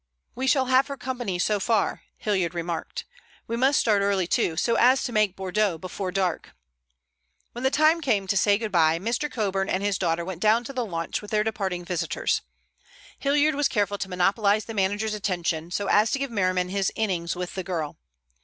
[0.33, 3.05] "We shall have her company so far," Hilliard remarked.
[3.45, 6.55] "We must start early, too, so as to make Bordeaux before dark."
[7.51, 9.31] When the time came to say good bye, Mr.
[9.31, 12.41] Coburn and his daughter went down to the launch with their departing visitors.
[13.19, 17.35] Hilliard was careful to monopolize the manager's attention, so as to give Merriman his innings
[17.35, 17.99] with the girl.